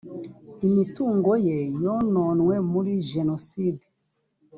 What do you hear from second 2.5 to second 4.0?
muri jenoside